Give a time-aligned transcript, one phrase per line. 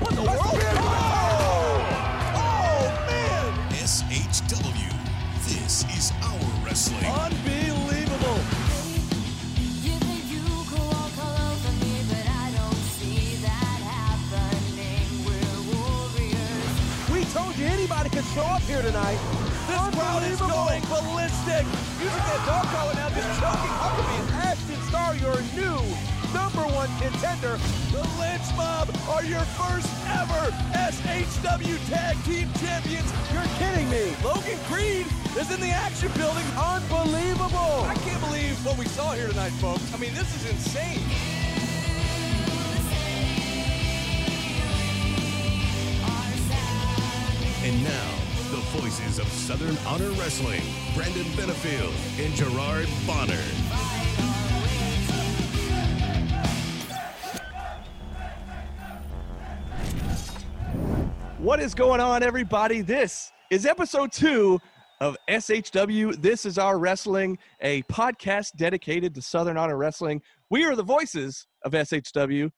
[0.00, 0.39] What the
[27.40, 27.62] contender.
[27.90, 33.12] The Lynch Mob are your first ever SHW Tag Team Champions.
[33.32, 34.14] You're kidding me.
[34.24, 35.06] Logan Creed
[35.38, 36.44] is in the action building.
[36.56, 37.84] Unbelievable.
[37.84, 39.92] I can't believe what we saw here tonight, folks.
[39.94, 41.00] I mean, this is insane.
[47.62, 48.20] And now,
[48.50, 50.62] the voices of Southern Honor Wrestling,
[50.94, 53.69] Brandon Benefield and Gerard Bonner.
[61.50, 62.80] What is going on, everybody?
[62.80, 64.60] This is episode two
[65.00, 66.14] of SHW.
[66.22, 70.22] This is our wrestling, a podcast dedicated to Southern Honor Wrestling.
[70.48, 72.52] We are the voices of SHW.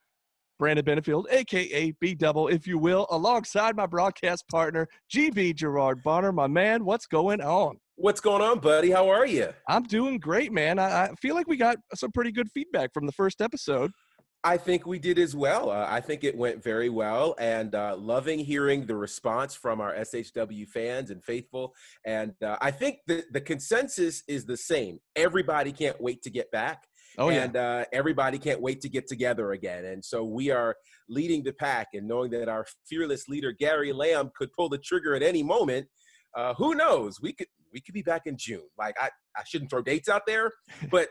[0.59, 6.31] Brandon Benefield, aka B Double, if you will, alongside my broadcast partner, GB Gerard Bonner.
[6.31, 7.79] My man, what's going on?
[7.97, 8.91] What's going on, buddy?
[8.91, 9.55] How are you?
[9.71, 10.79] I'm doing great, man.
[10.79, 13.91] I, I feel like we got some pretty good feedback from the first episode.
[14.45, 15.71] I think we did as well.
[15.71, 19.95] Uh, I think it went very well, and uh, loving hearing the response from our
[19.95, 21.75] SHW fans and faithful.
[22.05, 24.99] And uh, I think the the consensus is the same.
[25.15, 26.85] Everybody can't wait to get back.
[27.19, 27.45] Oh, yeah.
[27.45, 29.85] and uh, everybody can't wait to get together again.
[29.85, 30.77] And so we are
[31.09, 35.15] leading the pack, and knowing that our fearless leader Gary Lamb could pull the trigger
[35.15, 35.87] at any moment.
[36.35, 37.21] Uh, who knows?
[37.21, 38.69] We could we could be back in June.
[38.77, 40.51] Like I, I shouldn't throw dates out there,
[40.91, 41.09] but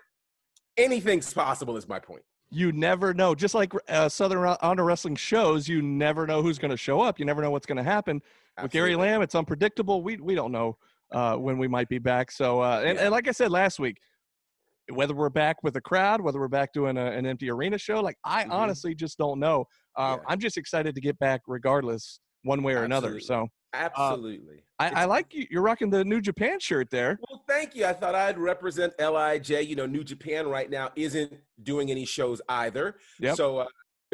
[0.75, 1.77] anything's possible.
[1.77, 2.23] Is my point.
[2.51, 3.33] You never know.
[3.33, 7.17] Just like uh, Southern Honor Wrestling shows, you never know who's going to show up.
[7.17, 8.21] You never know what's going to happen.
[8.61, 9.09] With Gary Absolutely.
[9.09, 10.03] Lamb, it's unpredictable.
[10.03, 10.77] We we don't know
[11.13, 12.29] uh, when we might be back.
[12.31, 13.03] So, uh, and, Yeah.
[13.05, 13.97] and like I said last week,
[14.89, 18.01] whether we're back with a crowd, whether we're back doing a, an empty arena show,
[18.01, 18.51] like I Mhm.
[18.51, 19.65] honestly just don't know.
[19.95, 20.25] Uh, Yeah.
[20.27, 23.15] I'm just excited to get back, regardless, one way or another.
[23.15, 23.27] Absolutely.
[23.27, 24.63] So Absolutely.
[24.79, 25.45] I, I like you.
[25.49, 27.19] You're rocking the New Japan shirt there.
[27.29, 27.85] Well, thank you.
[27.85, 29.49] I thought I'd represent Lij.
[29.49, 32.95] You know, New Japan right now isn't doing any shows either.
[33.19, 33.37] Yep.
[33.37, 33.65] So uh,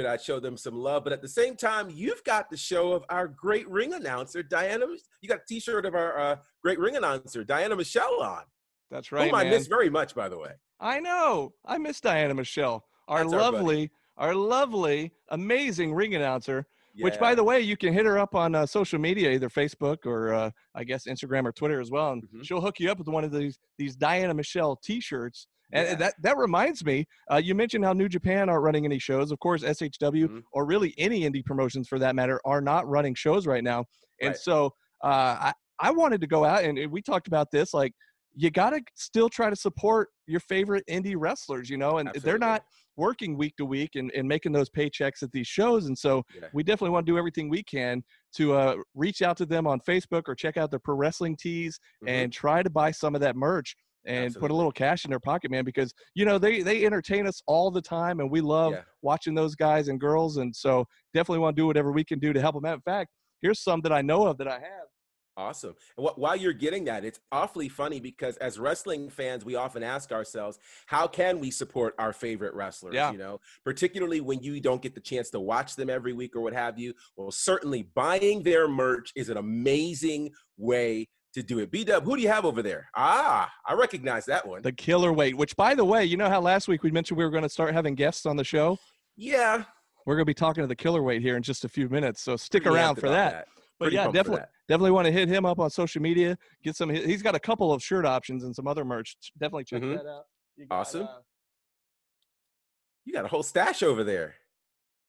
[0.06, 1.04] I'd show them some love.
[1.04, 4.86] But at the same time, you've got the show of our great ring announcer, Diana.
[5.22, 8.44] You got a T-shirt of our uh, great ring announcer, Diana Michelle, on.
[8.92, 10.52] That's right, whom I miss very much, by the way.
[10.80, 11.54] I know.
[11.66, 16.68] I miss Diana Michelle, our That's our lovely, our lovely, amazing ring announcer.
[17.04, 20.06] Which, by the way, you can hit her up on uh, social media, either Facebook
[20.06, 22.44] or uh, I guess Instagram or Twitter as well, and Mhm.
[22.46, 25.48] she'll hook you up with one of these these Diana Michelle T-shirts.
[25.74, 25.96] And Yeah.
[25.96, 29.32] that that reminds me, uh, you mentioned how New Japan aren't running any shows.
[29.32, 30.42] Of course, SHW Mhm.
[30.54, 33.86] or really any indie promotions for that matter are not running shows right now.
[34.22, 34.38] And Right.
[34.38, 35.08] so uh,
[35.52, 37.94] I I wanted to go out and and we talked about this like
[38.34, 42.38] you got to still try to support your favorite indie wrestlers, you know, and they're
[42.38, 42.64] not
[42.98, 45.86] working week to week and, and making those paychecks at these shows.
[45.86, 46.48] And so Yeah.
[46.54, 48.04] we definitely want to do everything we can
[48.36, 51.80] to uh, reach out to them on Facebook or check out their pro wrestling tees
[52.04, 52.10] Mhm.
[52.10, 53.76] and try to buy some of that merch
[54.06, 57.28] and put a little cash in their pocket, man, because you know they they entertain
[57.28, 58.84] us all the time and we love Yeah.
[59.02, 60.38] watching those guys and girls.
[60.38, 62.76] And so definitely want to do whatever we can do to help them out.
[62.76, 64.88] In fact, here's some that I know of that I have.
[65.38, 65.76] Awesome.
[65.98, 69.84] And wh- while you're getting that, it's awfully funny because as wrestling fans, we often
[69.84, 72.96] ask ourselves, how can we support our favorite wrestlers?
[72.96, 73.12] Yeah.
[73.12, 76.42] You know, particularly when you don't get the chance to watch them every week or
[76.42, 76.94] what have you.
[77.16, 81.70] Well, certainly buying their merch is an amazing way to do it.
[81.70, 82.90] B Dub, who do you have over there?
[82.96, 84.64] Ah, I recognize that one.
[84.64, 87.24] The killer weight, which by the way, you know how last week we mentioned we
[87.24, 88.78] were going to start having guests on the show?
[89.16, 89.64] yeah.
[90.08, 92.22] We're going to be talking to the killer weight here in just a few minutes.
[92.22, 93.48] So stick pretty around for about that.
[93.78, 94.52] But Pretty yeah, definitely, that.
[94.68, 96.38] Definitely want to hit him up on social media.
[96.64, 96.90] Get some.
[96.90, 99.16] He's got a couple of shirt options and some other merch.
[99.40, 99.98] Definitely check Mhm.
[99.98, 100.24] that out.
[100.56, 101.04] You got, Awesome.
[101.04, 101.20] uh,
[103.06, 104.36] You got a whole stash over there.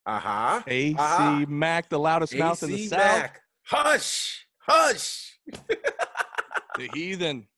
[0.06, 0.62] Uh huh.
[0.66, 1.44] AC Ah.
[1.48, 3.30] Mac, the loudest mouth in the AC south.
[3.66, 4.46] Hush.
[4.60, 5.38] Hush.
[6.78, 7.48] The heathen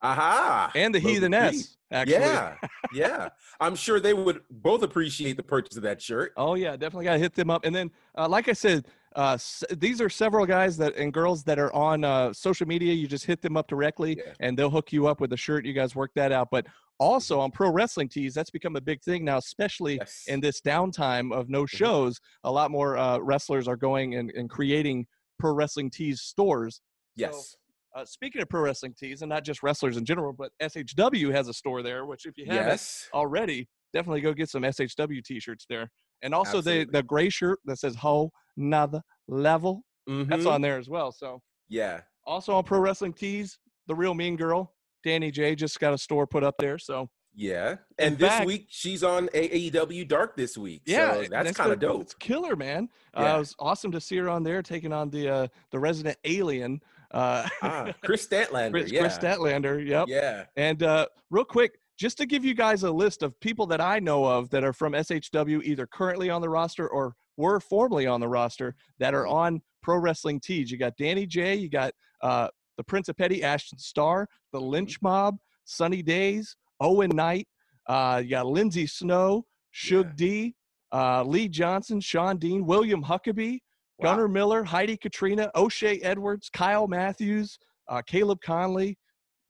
[0.00, 0.72] Aha.
[0.74, 1.76] and the Logan heatheness.
[1.92, 2.14] Actually.
[2.14, 2.56] Yeah,
[2.94, 3.28] yeah.
[3.60, 6.32] I'm sure they would both appreciate the purchase of that shirt.
[6.38, 7.66] Oh yeah, definitely got to hit them up.
[7.66, 8.86] And then, uh, like I said,
[9.16, 12.92] uh, s- these are several guys that and girls that are on uh, social media.
[12.92, 14.32] You just hit them up directly, Yeah.
[14.40, 15.64] and they'll hook you up with a shirt.
[15.66, 16.48] You guys work that out.
[16.50, 16.66] But
[16.98, 20.24] also on pro wrestling tees, that's become a big thing now, especially Yes.
[20.28, 22.20] in this downtime of no shows.
[22.44, 25.06] A lot more uh, wrestlers are going and, and creating
[25.38, 26.80] pro wrestling tees stores.
[27.16, 27.56] yes.
[27.96, 31.48] Uh, speaking of pro wrestling tees, and not just wrestlers in general, but SHW has
[31.48, 32.06] a store there.
[32.06, 33.08] Which if you haven't Yes.
[33.12, 35.90] already, definitely go get some SHW t-shirts there.
[36.22, 36.84] And also Absolutely.
[36.84, 40.50] the the gray shirt that says "Whole Nother Level." That's Mhm.
[40.50, 41.12] on there as well.
[41.12, 42.00] So Yeah.
[42.26, 44.74] also on Pro Wrestling Tees, the real mean girl,
[45.04, 46.78] Danny J, just got a store put up there.
[46.78, 47.76] So Yeah.
[47.96, 50.82] In And this fact- week she's on AEW Dark this week.
[50.84, 52.00] yeah, So that's kind of dope.
[52.00, 52.88] It's killer, man.
[53.16, 53.36] Uh, Yeah.
[53.36, 56.80] it was awesome to see her on there taking on the uh, the resident alien,
[57.12, 58.72] uh, Ah, Kris Statlander.
[58.72, 59.00] Kris, yeah.
[59.02, 59.86] Kris Statlander.
[59.86, 60.08] Yep.
[60.08, 60.46] Yeah.
[60.56, 63.98] And uh, real quick, just to give you guys a list of people that I
[63.98, 68.20] know of that are from SHW, either currently on the roster or were formerly on
[68.20, 70.70] the roster that are on Pro Wrestling Tees.
[70.70, 71.92] You got Danny J, you got
[72.22, 72.48] uh,
[72.78, 75.36] the Prince of Petty, Ashton Starr, the Lynch Mob,
[75.66, 77.46] Sunny Days, Owen Knight,
[77.86, 80.12] uh, you got Lindsey Snow, Shug Yeah.
[80.16, 80.54] D,
[80.92, 83.58] uh, Lee Johnson, Sean Dean, William Huckabee,
[83.98, 84.14] Wow.
[84.14, 87.58] Gunnar Miller, Heidi Katrina, O'Shea Edwards, Kyle Matthews,
[87.90, 88.96] uh, Caleb Conley,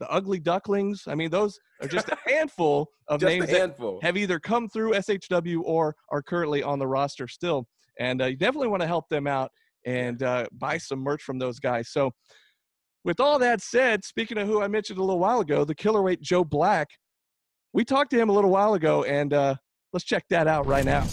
[0.00, 1.04] the Ugly Ducklings.
[1.06, 4.00] I mean, those are just a handful of Just names a that handful.
[4.02, 7.66] have either come through SHW or are currently on the roster still.
[8.00, 9.50] And uh, you definitely want to help them out
[9.86, 11.90] and uh, buy some merch from those guys.
[11.90, 12.10] So,
[13.04, 16.20] with all that said, speaking of who I mentioned a little while ago, the killerweight
[16.20, 16.88] Joe Black,
[17.72, 19.54] we talked to him a little while ago, and uh,
[19.94, 21.06] let's check that out right now.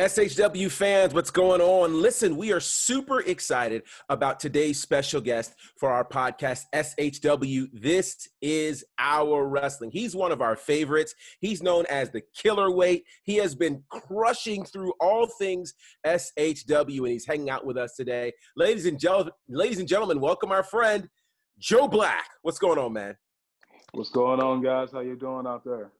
[0.00, 2.02] SHW fans, what's going on?
[2.02, 7.68] Listen, we are super excited about today's special guest for our podcast, SHW.
[7.72, 9.92] This is our wrestling.
[9.92, 11.14] He's one of our favorites.
[11.38, 13.04] He's known as the killer weight.
[13.22, 15.74] He has been crushing through all things
[16.04, 18.32] SHW, and he's hanging out with us today.
[18.56, 21.08] Ladies and, gel- ladies and gentlemen, welcome our friend,
[21.60, 22.30] Joe Black.
[22.42, 23.16] What's going on, man?
[23.92, 24.90] What's going on, guys?
[24.90, 25.92] How you doing out there?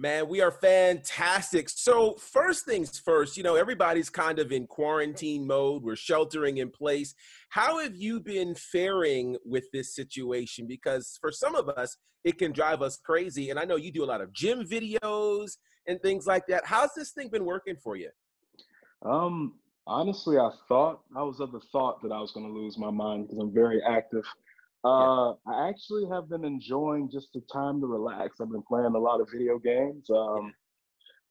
[0.00, 1.68] Man, we are fantastic.
[1.68, 5.82] So, first things first, you know, everybody's kind of in quarantine mode.
[5.82, 7.14] We're sheltering in place.
[7.50, 10.66] How have you been faring with this situation?
[10.66, 13.50] Because for some of us, it can drive us crazy.
[13.50, 16.64] And I know you do a lot of gym videos and things like that.
[16.64, 18.08] How's this thing been working for you?
[19.04, 19.56] Um,
[19.86, 22.90] honestly, I thought I was of the thought that I was going to lose my
[22.90, 24.24] mind because I'm very active.
[24.82, 28.40] Uh, I actually have been enjoying just the time to relax.
[28.40, 30.08] I've been playing a lot of video games.
[30.10, 30.54] Um,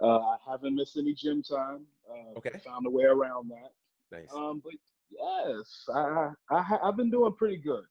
[0.01, 1.86] uh, I haven't missed any gym time.
[2.10, 2.51] Uh, Okay.
[2.66, 3.72] Found a way around that.
[4.12, 4.30] Nice.
[4.36, 4.74] Um, but
[5.10, 7.84] yes, I, I I've been doing pretty good.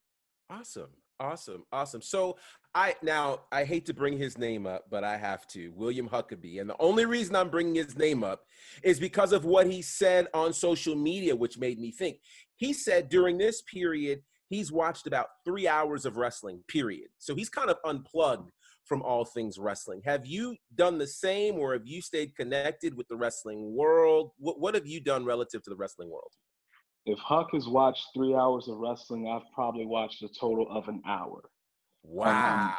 [0.49, 0.91] Awesome.
[1.21, 1.65] Awesome.
[1.73, 2.03] Awesome.
[2.03, 2.37] So
[2.75, 5.73] I now I hate to bring his name up, but I have to.
[5.75, 6.61] William Huckabee.
[6.61, 8.43] And the only reason I'm bringing his name up
[8.85, 12.19] is because of what he said on social media which made me think.
[12.57, 17.09] He said during this period he's watched about 3 hours of wrestling, period.
[17.19, 18.51] So he's kind of unplugged
[18.85, 20.01] from all things wrestling.
[20.05, 24.31] Have you done the same or have you stayed connected with the wrestling world?
[24.39, 26.33] What what have you done relative to the wrestling world?
[27.05, 31.03] If Huck has watched three hours of wrestling, I've probably watched a total of an
[31.07, 31.43] hour.
[32.03, 32.75] Wow.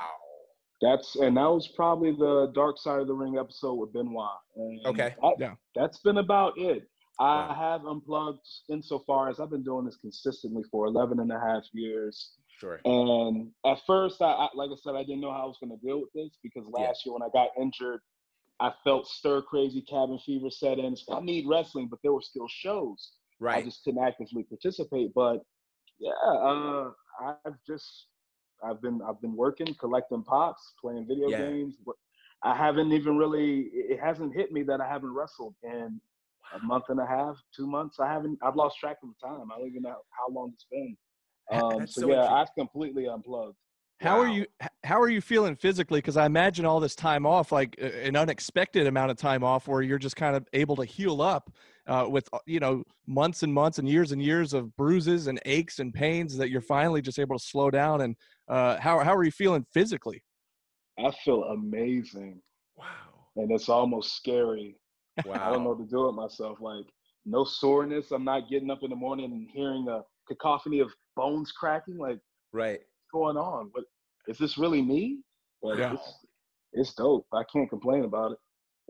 [0.82, 4.30] That's and that was probably the Dark Side of the Ring episode with Benoit.
[4.56, 5.16] And Okay.
[5.22, 5.56] that- Yeah.
[5.76, 6.90] That's been about it.
[7.20, 11.64] I have unplugged insofar as I've been doing this consistently for 11 and a half
[11.74, 12.32] years.
[12.60, 12.80] Sure.
[12.86, 15.78] And at first, I, I like I said, I didn't know how I was going
[15.78, 16.86] to deal with this because Yeah.
[16.88, 18.00] last year when I got injured,
[18.62, 20.96] I felt stir crazy cabin fever set in.
[21.12, 23.12] I need wrestling, but there were still shows.
[23.40, 23.58] Right.
[23.58, 25.14] I just couldn't actively participate.
[25.14, 25.44] But
[26.00, 26.92] yeah, uh,
[27.46, 28.08] I've just
[28.64, 31.50] I've been I've been working, collecting pops, playing video Yeah.
[31.50, 31.78] games.
[32.44, 36.00] I haven't even really it it hasn't hit me that I haven't wrestled in
[36.56, 38.00] a month and a half, two months.
[38.00, 39.48] I haven't I've lost track of the time.
[39.54, 40.96] I don't even know how long it's been.
[41.52, 42.32] Um, so, so yeah.
[42.32, 43.56] I've completely unplugged.
[44.02, 44.46] How are you?
[44.84, 45.98] How are you feeling physically?
[45.98, 49.82] Because I imagine all this time off, like an unexpected amount of time off, where
[49.82, 51.52] you're just kind of able to heal up
[51.88, 55.40] uh, with uh, you know months and months and years and years of bruises and
[55.46, 58.02] aches and pains that you're finally just able to slow down.
[58.02, 58.16] And
[58.48, 60.24] uh, how how are you feeling physically?
[60.98, 62.42] I feel amazing,
[62.78, 62.86] Wow.
[63.36, 64.78] and it's almost scary.
[65.26, 65.48] Wow.
[65.48, 66.60] I don't know what to do with myself.
[66.62, 66.86] Like
[67.26, 68.12] no soreness.
[68.12, 71.98] I'm not getting up in the morning and hearing a cacophony of bones cracking.
[71.98, 72.20] Like
[72.54, 72.80] Right.
[72.80, 73.70] what's going on?
[73.74, 73.86] What
[74.28, 75.20] is this really me?
[75.62, 75.94] But Yeah.
[75.94, 76.14] it's,
[76.74, 77.26] it's dope.
[77.34, 78.38] I can't complain about it.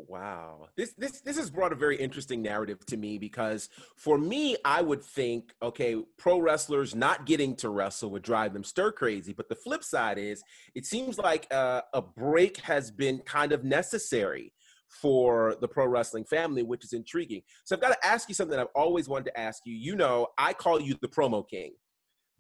[0.07, 0.69] Wow.
[0.77, 4.81] This this this has brought a very interesting narrative to me because for me, I
[4.81, 9.33] would think, okay, pro wrestlers not getting to wrestle would drive them stir crazy.
[9.33, 10.41] But the flip side is,
[10.73, 14.53] it seems like uh, a break has been kind of necessary
[14.89, 17.41] for the pro wrestling family, which is intriguing.
[17.63, 19.75] So I've got to ask you something I've always wanted to ask you.
[19.75, 21.73] You know, I call you the promo king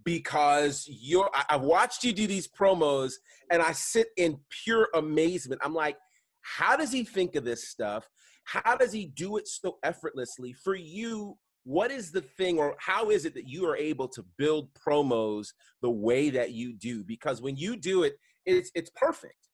[0.03, 1.29] because you're.
[1.49, 3.13] I've watched you do these promos,
[3.51, 5.61] and I sit in pure amazement.
[5.63, 5.97] I'm like
[6.41, 8.07] how does he think of this stuff
[8.45, 13.09] how does he do it so effortlessly for you what is the thing or how
[13.09, 15.49] is it that you are able to build promos
[15.81, 18.15] the way that you do because when you do it
[18.45, 19.48] it's it's perfect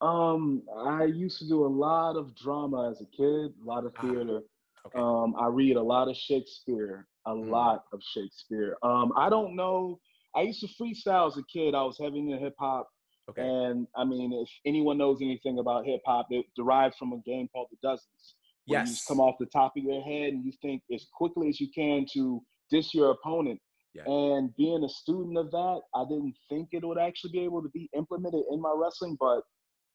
[0.00, 3.92] Um, I used to do a lot of drama as a kid, a lot of
[3.96, 4.42] Ah, theater.
[4.86, 4.98] Okay.
[4.98, 7.48] Um, I read a lot of Shakespeare, a Mm.
[7.50, 8.76] lot of Shakespeare.
[8.82, 9.98] Um, I don't know.
[10.34, 11.74] I used to freestyle as a kid.
[11.74, 12.88] I was heavy into hip hop,
[13.30, 13.42] okay.
[13.42, 17.48] and I mean, if anyone knows anything about hip hop, it derives from a game
[17.48, 18.34] called the Dozens.
[18.66, 21.48] where You just come off the top of your head and you think as quickly
[21.48, 23.60] as you can to diss your opponent.
[23.94, 24.04] Yeah.
[24.10, 27.68] And being a student of that, I didn't think it would actually be able to
[27.70, 29.42] be implemented in my wrestling, but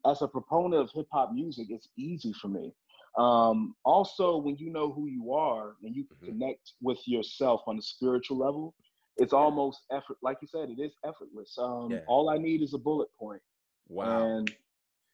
[0.05, 2.73] as a proponent of hip hop music, it's easy for me.
[3.17, 6.25] Um, also, when you know who you are and you Mhm.
[6.25, 8.73] connect with yourself on a spiritual level,
[9.17, 10.17] it's almost effort.
[10.21, 11.57] Like you said, it is effortless.
[11.57, 12.03] Um, Yeah.
[12.07, 13.41] All I need is a bullet point,
[13.89, 14.25] Wow.
[14.37, 14.55] and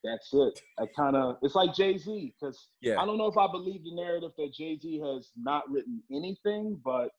[0.03, 0.61] that's it.
[0.77, 3.01] I kind of it's like Jay Z because yeah.
[3.01, 6.75] I don't know if I believe the narrative that Jay Z has not written anything,
[6.75, 7.15] but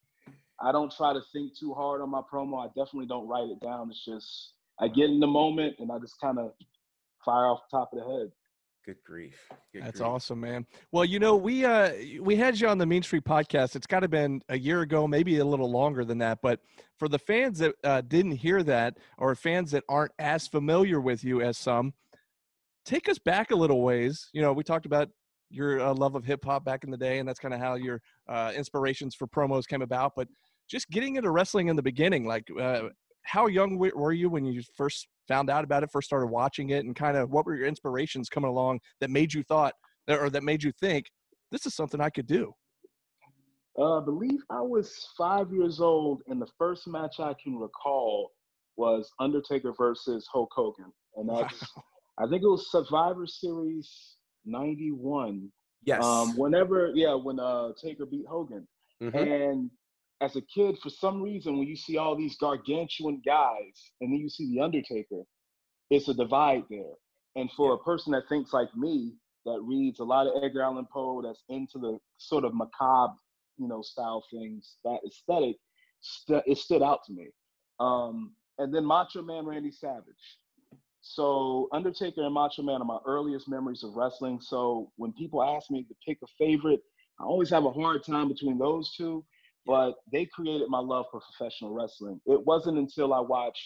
[0.60, 2.64] I don't try to think too hard on my promo.
[2.64, 3.90] I definitely don't write it down.
[3.90, 6.54] It's just I get in the moment and I just kind of
[7.28, 8.30] fire off the top of the head.
[8.86, 9.36] Good grief.
[9.74, 10.08] Good That's grief.
[10.08, 10.66] awesome, man.
[10.92, 13.76] Well, you know, we uh we had you on the Mean Street podcast.
[13.76, 16.38] It's got to been a year ago, maybe a little longer than that.
[16.40, 16.60] But
[16.98, 21.22] for the fans that uh, didn't hear that, or fans that aren't as familiar with
[21.22, 21.92] you as some,
[22.86, 24.30] take us back a little ways.
[24.32, 25.10] You know, we talked about
[25.50, 27.74] your uh, love of hip hop back in the day, and that's kind of how
[27.74, 30.12] your uh, inspirations for promos came about.
[30.16, 30.28] But
[30.66, 32.88] just getting into wrestling in the beginning, like uh,
[33.28, 36.86] how young were you when you first found out about it, first started watching it,
[36.86, 39.74] and kind of what were your inspirations coming along that made you thought
[40.08, 41.04] or that made you think
[41.52, 42.52] this is something I could do?
[43.78, 48.30] Uh, I believe I was five years old, and the first match I can recall
[48.76, 51.62] was Undertaker versus Hulk Hogan, and that's
[52.18, 54.16] I think it was Survivor Series
[54.46, 55.52] '91.
[55.84, 56.02] Yes.
[56.02, 58.66] Um, whenever, yeah, when uh, Taker beat Hogan,
[59.00, 59.14] Mhm.
[59.14, 59.70] and
[60.20, 64.18] as a kid, for some reason, when you see all these gargantuan guys, and then
[64.18, 65.22] you see the Undertaker,
[65.90, 66.94] it's a divide there.
[67.36, 70.86] And for a person that thinks like me, that reads a lot of Edgar Allan
[70.92, 73.14] Poe, that's into the sort of macabre,
[73.58, 75.56] you know, style things, that aesthetic,
[76.00, 77.28] st- it stood out to me.
[77.80, 80.38] Um, and then Macho Man Randy Savage.
[81.00, 84.40] So Undertaker and Macho Man are my earliest memories of wrestling.
[84.40, 86.80] So when people ask me to pick a favorite,
[87.20, 89.24] I always have a hard time between those two.
[89.68, 92.20] But they created my love for professional wrestling.
[92.26, 93.62] It wasn't until I watched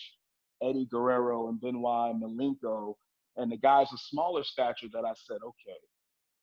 [0.60, 2.96] Eddie Guerrero and Benoit and Malenko
[3.36, 5.78] and the guys of smaller stature that I said, okay,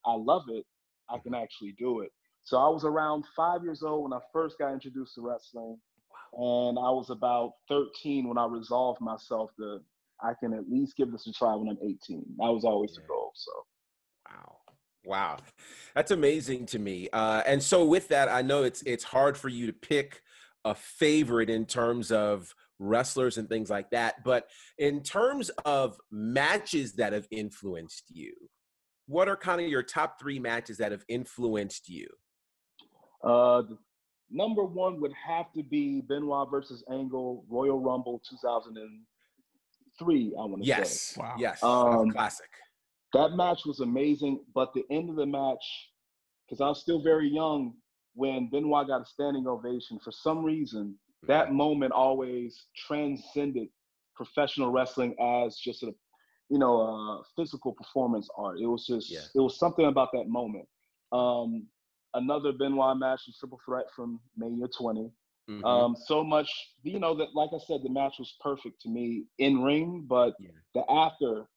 [0.05, 0.65] I love it.
[1.09, 2.11] I can actually do it.
[2.43, 5.77] So I was around five years old when I first got introduced to wrestling.
[6.33, 9.81] And I was about 13 when I resolved myself to
[10.21, 12.23] I can at least give this a try when I'm 18.
[12.37, 13.07] That was always the Yeah.
[13.07, 13.31] goal.
[13.35, 13.51] So
[14.29, 14.58] Wow.
[15.05, 15.37] Wow.
[15.95, 17.09] That's amazing to me.
[17.11, 20.21] Uh, and so with that, I know it's it's hard for you to pick
[20.65, 24.23] a favorite in terms of wrestlers and things like that.
[24.23, 28.33] But in terms of matches that have influenced you,
[29.07, 32.07] what are kind of your top three matches that have influenced you?
[33.23, 33.63] uh,
[34.29, 40.33] number one would have to be Benoit versus Angle Royal Rumble 2003.
[40.37, 40.67] I want to say.
[40.67, 41.17] Yes.
[41.17, 41.35] Wow.
[41.37, 41.63] Yes.
[41.63, 42.49] Um, classic.
[43.13, 44.43] That match was amazing.
[44.53, 45.63] But the end of the match,
[46.45, 47.73] because I was still very young
[48.15, 53.67] when Benoit got a standing ovation, for some reason, that moment always transcended
[54.15, 55.93] professional wrestling as just a,
[56.49, 58.59] you know, a physical performance art.
[58.59, 59.19] It was just, Yeah.
[59.35, 60.67] it was something about that moment.
[61.11, 61.67] Um,
[62.13, 65.11] another Benoit match, the Triple Threat from Mania 20.
[65.47, 65.63] Mhm.
[65.65, 66.49] Um, so much,
[66.83, 70.35] you know, that like I said, the match was perfect to me in ring, but
[70.39, 70.51] Yeah.
[70.73, 71.49] the after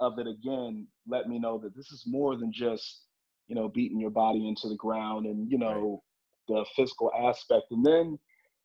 [0.00, 3.04] of it again let me know that this is more than just,
[3.48, 6.02] you know, beating your body into the ground and, you know,
[6.48, 7.70] the physical aspect.
[7.70, 8.18] And then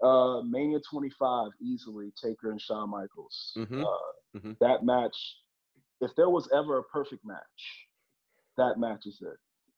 [0.04, 3.54] uh Mania 25 easily Taker and Shawn Michaels.
[3.58, 3.84] Mhm.
[3.84, 4.58] Uh, Mhm.
[4.60, 5.16] That match,
[6.02, 7.88] if there was ever a perfect match,
[8.58, 9.38] that match is it.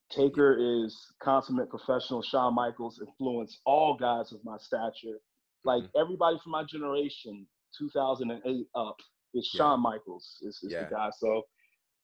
[0.10, 2.22] Taker is consummate professional.
[2.24, 5.20] Shawn Michaels influenced all guys of my stature.
[5.64, 5.92] Like Mhm.
[5.96, 7.48] everybody from my generation,
[7.78, 9.00] 2008 up,
[9.34, 9.58] is Yeah.
[9.60, 10.86] Shawn Michaels is, is Yeah.
[10.86, 11.10] the guy.
[11.18, 11.44] So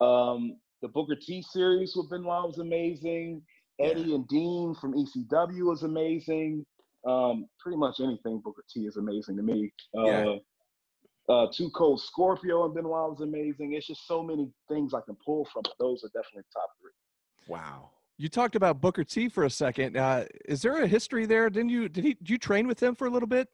[0.06, 3.42] um, the Booker T series with Benoit was amazing.
[3.80, 3.88] Yeah.
[3.88, 6.66] Eddie and Dean from ECW was amazing.
[7.06, 9.72] Um, pretty much anything Booker T is amazing to me.
[9.98, 10.36] Uh, Yeah.
[11.30, 13.74] uh, Two Cold Scorpio and Benoit was amazing.
[13.74, 15.64] It's just so many things I can pull from.
[15.64, 16.92] But those are definitely top three.
[17.48, 17.90] Wow.
[18.18, 19.98] You talked about Booker T for a second.
[19.98, 21.50] Uh, is there a history there?
[21.50, 21.90] Didn't you?
[21.90, 22.14] Did he?
[22.14, 23.50] Did you train with him for a little bit?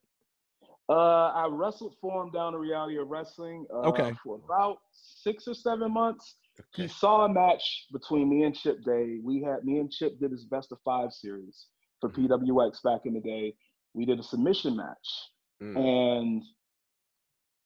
[0.90, 3.66] Uh, I wrestled for him down the reality of wrestling.
[3.72, 4.14] Uh, Okay.
[4.24, 6.36] For about six or seven months.
[6.76, 9.20] He saw a match between me and Chip Day.
[9.24, 11.68] We had me and Chip did his best of five series
[12.02, 12.16] for Mhm.
[12.28, 13.56] PWX back in the day.
[13.94, 15.32] We did a submission match,
[15.62, 15.78] Mm.
[15.78, 16.44] and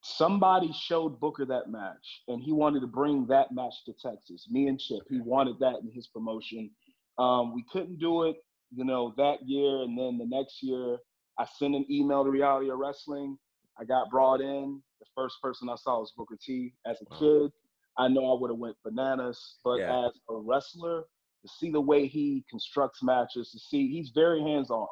[0.02, 4.50] somebody showed Booker that match, and he wanted to bring that match to Texas.
[4.52, 6.70] Me and Chip, he wanted that in his promotion.
[7.18, 11.00] Um, we couldn't do it, you know, that year, and then the next year,
[11.38, 13.38] I sent an email to Reality of Wrestling.
[13.80, 14.82] I got brought in.
[15.00, 16.74] The first person I saw was Booker T.
[16.86, 17.18] As a Wow.
[17.20, 17.52] kid,
[17.98, 20.06] I know I would have went bananas, but Yeah.
[20.06, 21.08] as a wrestler,
[21.42, 24.88] to see the way he constructs matches, to see he's very hands-on.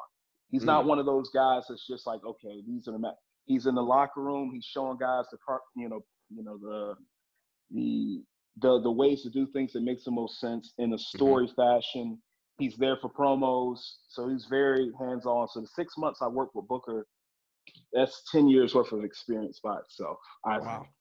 [0.50, 0.66] He's Mm.
[0.66, 3.16] not one of those guys that's just like, okay, these are the match.
[3.46, 4.52] He's in the locker room.
[4.52, 6.96] He's showing guys the part, you know, you know the
[7.70, 8.24] the
[8.58, 12.22] the the ways to do things that makes the most sense in a story fashion.
[12.58, 13.78] He's there for promos,
[14.08, 15.48] so he's very hands-on.
[15.48, 17.06] So the six months I worked with Booker,
[17.92, 20.18] that's ten years worth of experience by itself.
[20.44, 20.78] I Wow.
[20.80, 20.92] think.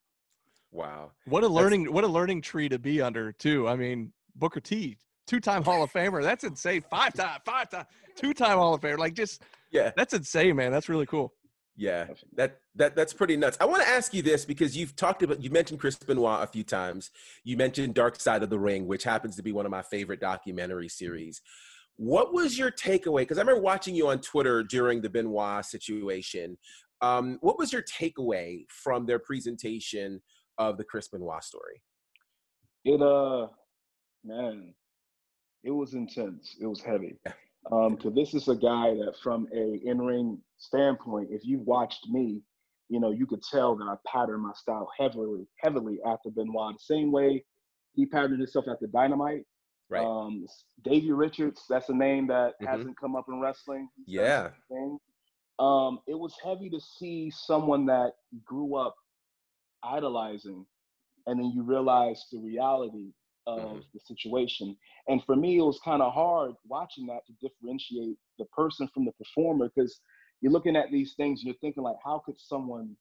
[0.72, 1.12] Wow.
[1.25, 3.67] What a learning what a learning tree to be under too.
[3.67, 6.24] I mean, Booker T, two-time Hall of Famer.
[6.24, 6.81] That's insane.
[6.89, 8.98] Five time, five time, two-time Hall of Famer.
[8.98, 9.91] Like just Yeah.
[9.98, 10.72] that's insane, man.
[10.72, 11.34] That's really cool.
[11.77, 13.57] Yeah, that that that's pretty nuts.
[13.59, 16.47] I want to ask you this because you've talked about you mentioned Chris Benoit a
[16.47, 17.11] few times.
[17.43, 20.19] You mentioned Dark Side of the Ring, which happens to be one of my favorite
[20.19, 21.41] documentary series.
[21.95, 23.21] What was your takeaway?
[23.21, 26.57] Because I remember watching you on Twitter during the Benoit situation.
[27.01, 30.21] Um, what was your takeaway from their presentation
[30.57, 31.81] of the Chris Benoit story?
[32.83, 33.47] It uh,
[34.23, 34.73] man,
[35.63, 36.55] it was intense.
[36.59, 37.15] It was heavy.
[37.70, 42.41] Um, cause this is a guy that, from a in-ring standpoint, if you've watched me,
[42.89, 46.74] you know, you could tell that I patterned my style heavily, heavily after Benoit.
[46.74, 47.46] The same way
[47.94, 49.46] he patterned himself after Dynamite.
[49.89, 50.03] Right.
[50.03, 50.46] Um,
[50.84, 52.68] Davey Richards, that's a name that Mhm.
[52.68, 53.89] hasn't come up in wrestling.
[54.06, 54.51] Yeah.
[55.60, 58.96] Um, it was heavy to see someone that grew up
[59.84, 60.65] idolizing,
[61.27, 63.13] and then you realize the reality
[63.48, 63.83] of Mhm.
[63.93, 64.77] the situation.
[65.07, 69.05] And for me, it was kind of hard watching that to differentiate the person from
[69.05, 70.00] the performer because
[70.41, 72.95] you're looking at these things and you're thinking like, how could someone,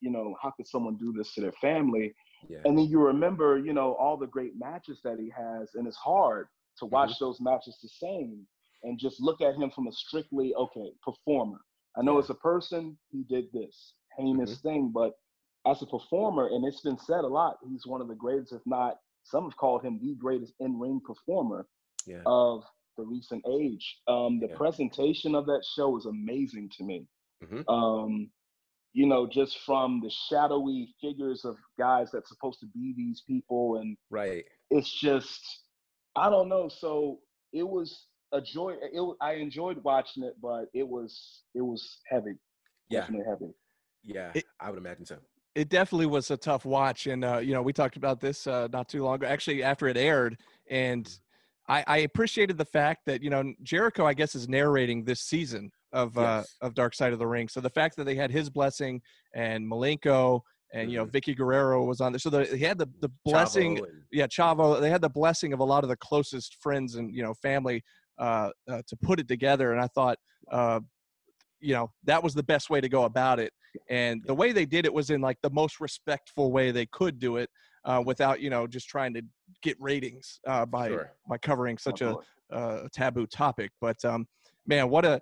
[0.00, 2.14] you know, how could someone do this to their family?
[2.48, 2.58] Yeah.
[2.64, 5.96] And then you remember, you know, all the great matches that he has, and it's
[5.96, 8.46] hard to watch those matches the same
[8.82, 11.60] and just look at him from a strictly okay performer.
[11.96, 12.24] I know Yeah.
[12.24, 15.18] as a person, he did this heinous thing, but
[15.66, 18.62] as a performer, and it's been said a lot, he's one of the greatest, if
[18.66, 21.66] not some have called him the greatest in-ring performer
[22.06, 22.22] Yeah.
[22.26, 22.64] of
[22.96, 24.00] the recent age.
[24.06, 24.56] Um, the Yeah.
[24.56, 27.06] presentation of that show is amazing to me.
[27.42, 27.68] Mhm.
[27.68, 28.30] Um,
[28.92, 33.76] you know, just from the shadowy figures of guys that's supposed to be these people,
[33.76, 34.46] and Right.
[34.70, 35.42] it's just,
[36.14, 36.68] I don't know.
[36.68, 37.20] So
[37.52, 38.74] it was a joy.
[38.92, 42.38] It, wa- I enjoyed watching it, but it was it was heavy.
[42.88, 43.00] Yeah.
[43.00, 43.54] Definitely heavy.
[44.02, 44.32] Yeah.
[44.34, 45.18] It- I would imagine so.
[45.56, 48.68] It definitely was a tough watch and uh, you know we talked about this uh,
[48.70, 50.36] not too long ago actually after it aired
[50.70, 51.10] and
[51.66, 55.70] I, I appreciated the fact that you know jericho i guess is narrating this season
[55.92, 56.56] of uh, Yes.
[56.60, 59.00] of dark side of the ring so the fact that they had his blessing
[59.34, 60.42] and malenko
[60.74, 61.12] and you know Mhm.
[61.12, 64.78] vickie guerrero was on there so the, he had the, the blessing Chavo yeah chavo
[64.78, 67.82] they had the blessing of a lot of the closest friends and you know family
[68.18, 70.18] uh, uh, to put it together and i thought
[70.52, 70.80] uh,
[71.60, 73.52] you know that was the best way to go about it
[73.90, 77.18] and the way they did it was in like the most respectful way they could
[77.18, 77.48] do it
[77.84, 79.22] uh, without you know just trying to
[79.62, 81.12] get ratings uh, by Sure.
[81.28, 82.16] by covering such a,
[82.50, 84.26] a taboo topic but um
[84.66, 85.20] man what a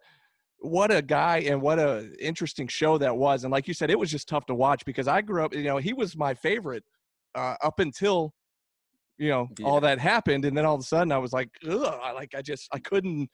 [0.58, 3.98] what a guy and what a interesting show that was and like you said it
[3.98, 6.82] was just tough to watch because i grew up you know he was my favorite
[7.34, 8.32] uh, up until
[9.18, 12.00] you know all that happened and then all of a sudden i was like Ugh,
[12.02, 13.28] I like i just i couldn't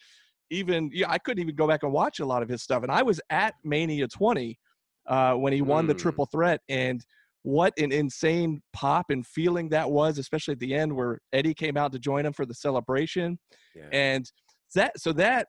[0.51, 2.93] even yeah i couldn't even go back and watch a lot of his stuff and
[2.93, 4.59] i was at mania 20
[5.07, 5.99] uh, when he won the Mm.
[5.99, 7.05] triple threat and
[7.43, 11.77] what an insane pop and feeling that was especially at the end where eddie came
[11.77, 13.39] out to join him for the celebration
[13.75, 13.89] Yeah.
[13.93, 14.31] and
[14.75, 15.49] that so that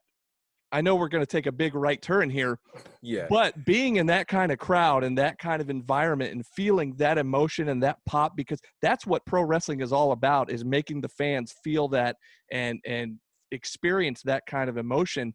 [0.72, 2.58] i know we're going to take a big right turn here
[3.02, 3.26] yeah.
[3.28, 7.18] but being in that kind of crowd and that kind of environment and feeling that
[7.18, 11.08] emotion and that pop because that's what pro wrestling is all about is making the
[11.10, 12.16] fans feel that
[12.50, 13.18] and and
[13.52, 15.34] experience that kind of emotion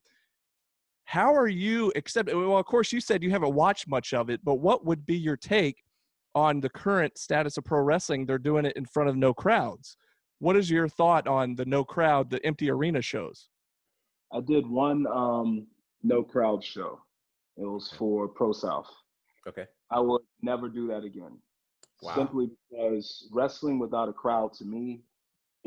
[1.05, 4.39] how are you except well of course you said you haven't watched much of it
[4.43, 5.83] but what would be your take
[6.35, 9.97] on the current status of pro wrestling they're doing it in front of no crowds
[10.39, 13.49] what is your thought on the no crowd the empty arena shows
[14.33, 15.67] I did one um,
[16.03, 16.99] no crowd show.
[17.57, 18.89] It was for Pro South.
[19.47, 19.65] okay.
[19.89, 21.39] I would never do that again.
[22.01, 22.15] Wow.
[22.15, 25.01] Simply because wrestling without a crowd to me,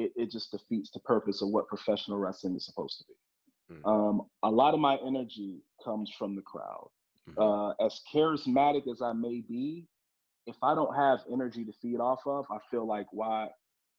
[0.02, 3.76] it, it just defeats the purpose of what professional wrestling is supposed to be.
[3.76, 3.88] Mm.
[3.88, 6.88] Um, a lot of my energy comes from the crowd.
[7.28, 7.38] Mhm.
[7.38, 9.86] Uh, as charismatic as I may be,
[10.46, 13.48] if I don't have energy to feed off of, I feel like why,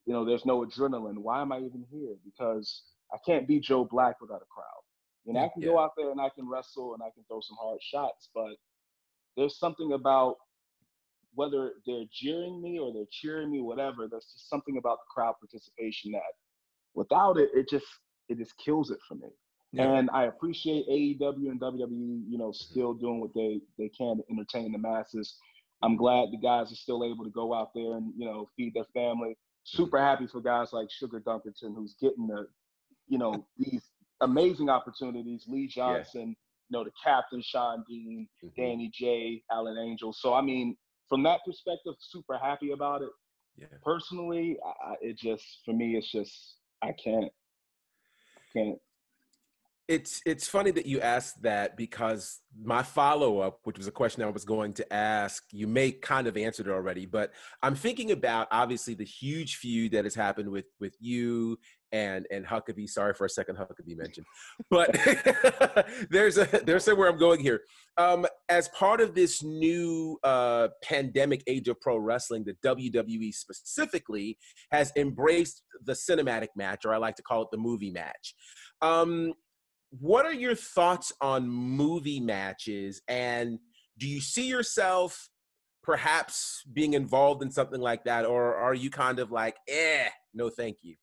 [0.05, 1.17] you know, there's no adrenaline.
[1.17, 2.15] Why am I even here?
[2.25, 2.83] Because
[3.13, 4.83] I can't be Joe Black without a crowd.
[5.23, 7.41] You know, I can go out there and I can wrestle and I can throw
[7.41, 8.55] some hard shots, but
[9.37, 10.37] there's something about
[11.33, 14.07] whether they're jeering me or they're cheering me, whatever.
[14.09, 16.21] There's just something about the crowd participation that,
[16.93, 17.85] without it, it just
[18.29, 19.27] it just kills it for me.
[19.73, 19.93] Yeah.
[19.93, 24.23] And I appreciate AEW and WWE, you know, still doing what they they can to
[24.29, 25.35] entertain the masses.
[25.81, 28.73] I'm glad the guys are still able to go out there and you know feed
[28.73, 29.37] their family.
[29.63, 32.47] Super happy for guys like Sugar Dunkerton, who's getting the,
[33.07, 33.81] you know, these
[34.21, 35.45] amazing opportunities.
[35.47, 36.35] Lee Johnson,
[36.69, 38.55] you know, the captain Sean Dean, Mhm.
[38.55, 40.11] Danny J, Alan Angel.
[40.13, 40.75] So I mean,
[41.11, 43.09] from that perspective, super happy about it.
[43.57, 43.65] Yeah.
[43.83, 47.29] Personally, I, I- it just for me, it's just I can't,
[48.53, 48.77] can't.
[49.91, 54.23] It's it's funny that you asked that because my follow up, which was a question
[54.23, 58.11] I was going to ask, you may kind of answered it already, but I'm thinking
[58.11, 61.59] about obviously the huge feud that has happened with with you
[61.91, 62.87] and and Huckabee.
[62.87, 64.25] Sorry for a second, Huckabee mentioned,
[64.69, 64.95] but
[66.09, 67.59] there's a there's somewhere I'm going here.
[67.97, 74.37] Um, as part of this new uh, pandemic age of pro wrestling, the WWE specifically
[74.71, 78.35] has embraced the cinematic match, or I like to call it the movie match.
[78.81, 79.33] Um,
[79.99, 83.59] what are your thoughts on movie matches and
[83.97, 85.29] do you see yourself
[85.83, 90.49] perhaps being involved in something like that or are you kind of like eh no
[90.49, 90.95] thank you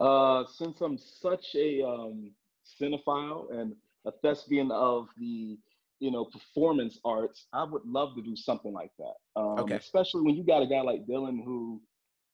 [0.00, 2.32] Uh, since I'm such a um,
[2.80, 5.56] cinephile and a thespian of the,
[6.00, 9.14] you know, performance arts, I would love to do something like that.
[9.40, 9.76] Um, Okay.
[9.76, 11.80] Especially when you got a guy like Dylan who,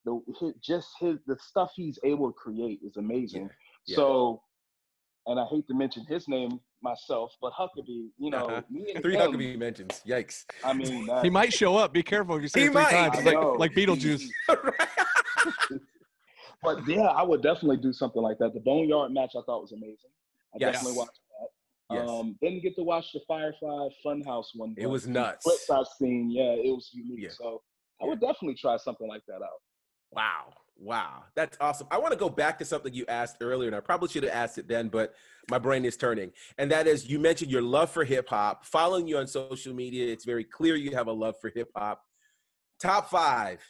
[0.07, 3.51] the just his the stuff he's able to create is amazing.
[3.87, 3.97] yeah.
[3.97, 4.41] So,
[5.29, 8.63] and I hate to mention his name myself, but Huckabee, you know, Uh-huh.
[8.71, 11.93] me and three him, huckabee mentions yikes I mean, that, He might show up.
[11.93, 13.13] Be careful if you say He it three might.
[13.13, 13.25] times.
[13.25, 14.29] Like like Beetlejuice.
[16.61, 18.53] But yeah, I would definitely do something like that.
[18.53, 20.11] The Boneyard match I thought was amazing.
[20.53, 20.73] I Yes.
[20.75, 21.95] definitely watched that.
[21.95, 24.75] yes Um, didn't get to watch the Firefly Funhouse one.
[24.75, 24.83] Day.
[24.83, 27.21] It was the nuts Clips I've seen, yeah, it was unique.
[27.23, 27.29] Yeah.
[27.31, 27.63] So
[28.03, 29.61] I would definitely try something like that out.
[30.11, 30.53] Wow.
[30.79, 31.25] Wow.
[31.35, 31.89] That's awesome.
[31.91, 34.33] I want to go back to something you asked earlier, and I probably should have
[34.33, 35.13] asked it then, but
[35.51, 36.31] my brain is turning.
[36.57, 38.65] And that is you mentioned your love for hip hop.
[38.65, 42.03] Following you on social media, it's very clear you have a love for hip hop.
[42.81, 43.61] Top five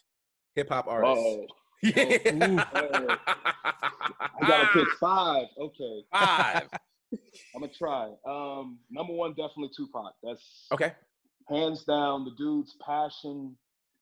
[0.55, 1.25] hip hop artists.
[1.27, 1.47] Oh,
[1.83, 3.17] Yeah.
[4.41, 5.47] I gotta pick five.
[5.59, 6.69] Okay, five.
[7.55, 8.13] I'm gonna try.
[8.27, 10.13] Um, number one, definitely Tupac.
[10.23, 10.93] That's Okay.
[11.49, 13.57] hands down the dude's passion,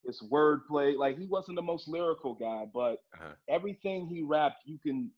[0.07, 0.97] his wordplay.
[0.97, 3.33] Like he wasn't the most lyrical guy, but Uh-huh.
[3.49, 5.11] everything he rapped, you can.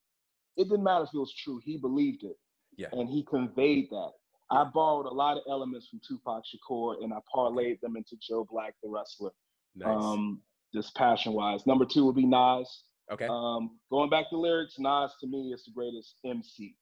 [0.57, 1.59] It didn't matter if it was true.
[1.64, 2.37] He believed it,
[2.77, 2.88] Yeah.
[2.92, 4.12] and he conveyed that.
[4.51, 8.44] I borrowed a lot of elements from Tupac Shakur, and I parlayed them into Joe
[8.51, 9.31] Black, the wrestler.
[9.77, 10.03] Nice.
[10.03, 10.42] Um,
[10.74, 11.64] just passion wise.
[11.66, 12.85] Number two would be Nas.
[13.11, 13.27] okay.
[13.27, 16.77] Um, going back to lyrics, Nas to me is the greatest MC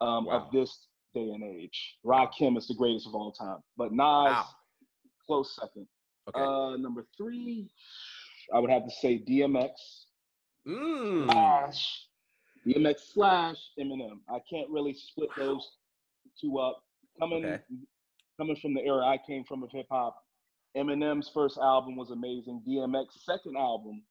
[0.00, 0.46] um, Wow.
[0.46, 1.98] of this day and age.
[2.04, 4.44] Rakim is the greatest of all time, but Nas Wow.
[5.26, 5.86] close second.
[6.28, 6.40] Okay.
[6.40, 7.68] Uh, number three,
[8.54, 9.70] I would have to say DMX
[10.66, 11.24] Mm.
[11.30, 12.06] slash
[12.66, 14.20] DMX slash Eminem.
[14.28, 15.66] I can't really split those
[16.40, 16.82] two up.
[17.18, 17.62] Coming Okay.
[18.36, 20.22] coming from the era I came from of hip hop,
[20.76, 22.62] Eminem's first album was amazing.
[22.66, 24.02] DMX's second album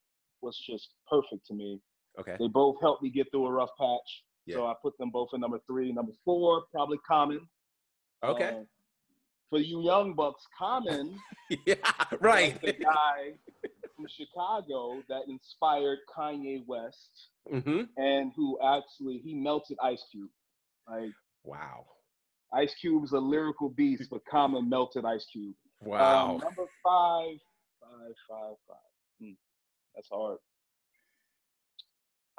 [0.42, 1.80] was just perfect to me.
[2.20, 2.36] Okay.
[2.40, 4.24] They both helped me get through a rough patch.
[4.50, 5.92] So I put them both in number three.
[5.92, 7.48] Number four, probably Common.
[8.24, 8.50] Okay.
[8.62, 8.64] Uh,
[9.50, 11.18] for you young bucks, Common
[11.66, 11.76] yeah.
[12.20, 12.60] right.
[12.62, 13.34] The guy
[13.96, 20.30] from Chicago that inspired Kanye West hmm and who actually he melted Ice Cube.
[20.90, 21.12] Like
[21.44, 21.86] Wow.
[22.54, 25.56] Ice Cube is a lyrical beast, but Common melted Ice Cube.
[25.82, 26.32] Wow.
[26.36, 27.38] Um, number five,
[27.82, 28.78] five, five, five.
[29.22, 29.32] Hmm,
[29.96, 30.38] that's hard.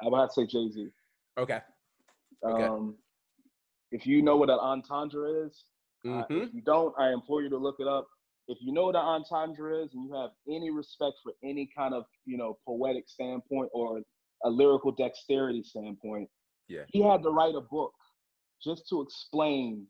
[0.01, 0.87] I would have to say Jay Z.
[1.37, 1.59] okay.
[2.45, 2.63] Okay.
[2.63, 2.95] Um,
[3.91, 5.63] if you know what an entendre is,
[6.07, 8.07] uh, hmm if you don't, I implore you to look it up.
[8.47, 11.93] If you know what an entendre is and you have any respect for any kind
[11.93, 14.01] of, you know, poetic standpoint or
[14.43, 16.29] a lyrical dexterity standpoint,
[16.67, 16.85] Yeah.
[16.87, 17.93] he had to write a book
[18.63, 19.87] just to explain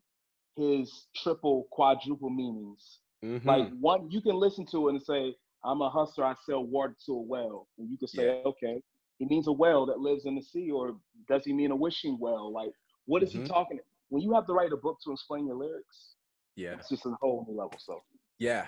[0.56, 3.00] his triple, quadruple meanings.
[3.22, 6.24] hmm Like one, you can listen to it and say, "I'm a hustler.
[6.24, 8.82] I sell water to a well," and you can say, "Okay,
[9.18, 10.96] he means a well that lives in the sea, or
[11.28, 12.50] does he mean a wishing well?
[12.52, 12.72] Like,
[13.06, 13.32] what is Mhm.
[13.32, 13.80] he talking?
[14.10, 16.14] When you have to write a book to explain your lyrics,
[16.56, 16.74] yeah.
[16.74, 17.78] it's just a whole new level.
[17.78, 18.00] So,
[18.38, 18.66] Yeah.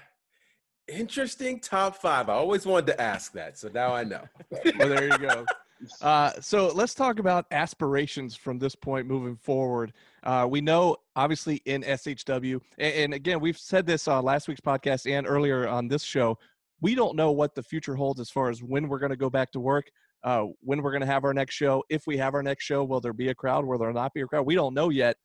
[0.88, 2.28] Interesting top five.
[2.28, 4.22] I always wanted to ask that, so now I know.
[4.78, 5.44] Well, there you go.
[6.00, 9.92] Uh, so let's talk about aspirations from this point moving forward.
[10.22, 14.60] Uh, we know, obviously, in SHW, and, and again, we've said this on last week's
[14.60, 16.38] podcast and earlier on this show.
[16.80, 19.28] We don't know what the future holds as far as when we're going to go
[19.28, 19.90] back to work,
[20.24, 21.82] uh, when we're going to have our next show.
[21.88, 23.64] If we have our next show, will there be a crowd?
[23.64, 24.46] Will there not be a crowd?
[24.46, 25.16] We don't know yet.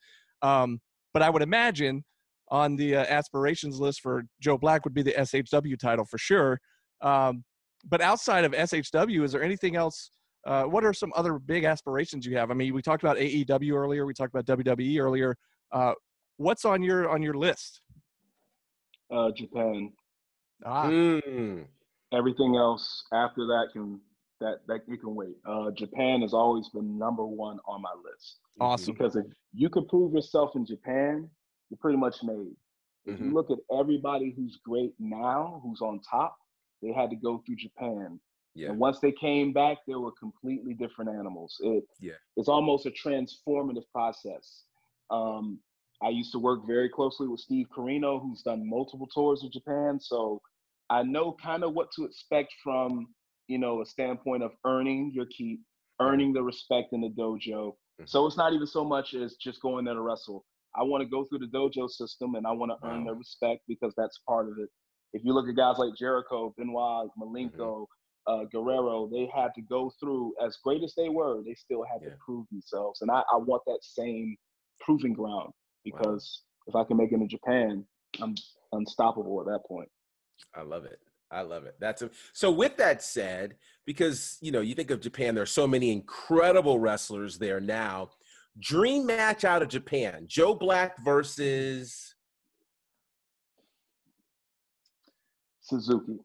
[0.42, 0.80] Um,
[1.12, 2.04] but I would imagine
[2.50, 6.60] on the uh, aspirations list for Joe Black would be the SHW title for sure.
[7.00, 7.44] Um,
[7.88, 10.10] but outside of SHW, is there anything else?
[10.46, 12.50] Uh, what are some other big aspirations you have?
[12.50, 14.06] I mean, we talked about AEW earlier.
[14.06, 15.36] We talked about WWE earlier.
[15.72, 15.92] Uh,
[16.38, 17.80] what's on your on your list?
[19.14, 19.92] Uh, Japan.
[20.64, 21.66] Ah, Mm.
[22.12, 24.00] Everything else after that can
[24.40, 25.36] that that you can wait.
[25.44, 28.94] Uh, Japan has always been number one on my list awesome.
[28.94, 31.28] because if you could prove yourself in Japan,
[31.70, 32.54] you're pretty much made.
[33.06, 33.32] If you Mhm.
[33.32, 36.36] look at everybody who's great now, who's on top,
[36.82, 38.20] they had to go through Japan.
[38.54, 38.70] Yeah.
[38.70, 41.56] And once they came back, they were completely different animals.
[41.60, 42.14] It, Yeah.
[42.36, 44.64] It's almost a transformative process.
[45.10, 45.60] Um,
[46.00, 49.98] I used to work very closely with Steve Corino, who's done multiple tours of Japan.
[49.98, 50.40] So
[50.90, 53.14] I know kind of what to expect from,
[53.48, 55.60] you know, a standpoint of earning your keep,
[56.00, 57.74] earning the respect in the dojo.
[57.98, 58.08] Mhm.
[58.08, 60.44] So it's not even so much as just going there to wrestle.
[60.74, 63.04] I want to go through the dojo system and I want to earn Wow.
[63.06, 64.68] their respect because that's part of it.
[65.14, 67.86] If you look at guys like Jericho, Benoit, Malenko,
[68.26, 72.02] uh, Guerrero, they had to go through, as great as they were, they still had
[72.02, 72.10] Yeah.
[72.10, 73.00] to prove themselves.
[73.00, 74.36] And I, I want that same
[74.80, 77.86] proving ground because if I can make it in Japan,
[78.20, 78.34] I'm
[78.72, 79.90] unstoppable at that point.
[80.54, 81.00] I love it.
[81.30, 81.76] I love it.
[81.78, 82.50] That's a, so.
[82.50, 86.78] With that said, because you know you think of Japan, there are so many incredible
[86.78, 88.10] wrestlers there now.
[88.58, 92.14] Dream match out of Japan: Joe Black versus.
[95.60, 96.16] Suzuki,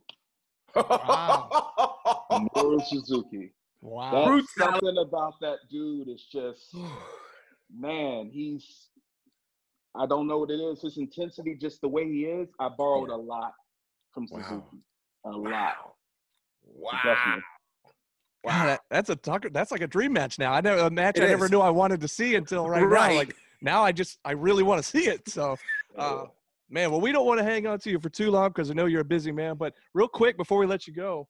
[0.74, 1.74] Wow.
[2.32, 3.52] Minoru Suzuki.
[3.82, 4.38] Wow.
[4.38, 6.74] That's something about that dude is just,
[7.76, 8.88] man, he's,
[9.96, 10.82] I don't know what it is.
[10.82, 13.16] His intensity, just the way he is, I borrowed Yeah.
[13.16, 13.52] a lot
[14.14, 14.64] from Wow.
[15.26, 15.48] Suzuki.
[15.48, 15.74] A lot.
[16.64, 16.92] wow.
[16.94, 17.00] Wow.
[17.04, 17.44] Definitely.
[18.46, 19.46] That, that's a talk.
[19.54, 20.52] That's like a dream match now.
[20.52, 23.12] I know a match It I never knew I wanted to see until right, Right.
[23.12, 23.18] now.
[23.18, 25.30] Like now, I just I really want to see it.
[25.30, 25.56] So,
[25.98, 26.26] uh,
[26.70, 28.74] man, well, we don't want to hang on to you for too long because I
[28.74, 29.56] know you're a busy man.
[29.56, 31.30] But real quick before we let you go,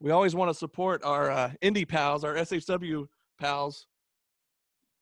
[0.00, 3.06] we always want to support our uh, indie pals, our SHW
[3.38, 3.86] pals.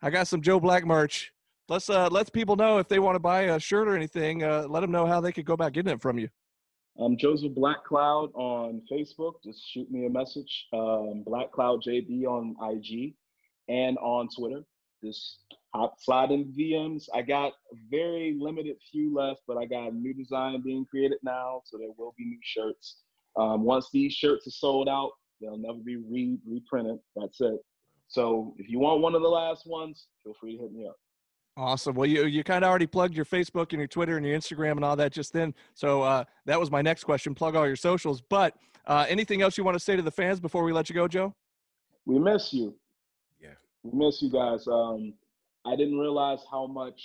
[0.03, 1.33] I got some Joe Black merch.
[1.69, 4.43] Let's uh let people know if they want to buy a shirt or anything.
[4.43, 6.29] Uh, let them know how they could go about getting it from you.
[6.99, 9.35] Um, Joseph Black Cloud on Facebook.
[9.45, 10.67] Just shoot me a message.
[10.73, 13.15] Um, Black Cloud JB on IG
[13.69, 14.63] and on Twitter.
[15.03, 15.39] Just
[15.75, 17.09] hop, slide in DMs.
[17.15, 21.19] I got a very limited few left, but I got a new design being created
[21.23, 22.99] now, so there will be new shirts.
[23.37, 26.99] Um, once these shirts are sold out, they'll never be re reprinted.
[27.17, 27.59] That's it.
[28.09, 30.97] So if you want one of the last ones, feel free to hit me up.
[31.57, 31.95] Awesome.
[31.95, 34.73] Well, you you kind of already plugged your Facebook and your Twitter and your Instagram
[34.73, 35.55] and all that just then.
[35.75, 37.35] So uh, that was my next question.
[37.35, 38.23] Plug all your socials.
[38.23, 40.95] But uh, anything else you want to say to the fans before we let you
[40.95, 41.35] go, Joe?
[42.07, 42.75] We miss you.
[43.41, 43.51] Yeah.
[43.83, 44.67] We miss you guys.
[44.67, 45.13] Um,
[45.67, 47.01] I didn't realize how much,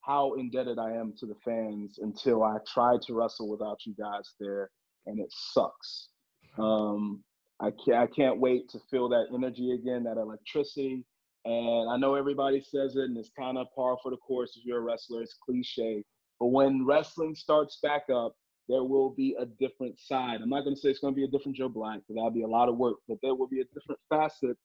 [0.00, 4.32] how indebted I am to the fans until I tried to wrestle without you guys
[4.40, 4.70] there,
[5.06, 6.08] and it sucks.
[6.58, 7.22] Um,
[7.60, 11.04] I can't, I can't wait to feel that energy again, that electricity.
[11.46, 14.64] And I know everybody says it, and it's kind of par for the course if
[14.64, 15.22] you're a wrestler.
[15.22, 16.04] It's cliche,
[16.40, 18.34] but when wrestling starts back up,
[18.68, 20.40] there will be a different side.
[20.42, 22.32] I'm not going to say it's going to be a different Joe Black, because that'll
[22.32, 24.56] be a lot of work, but there will be a different facet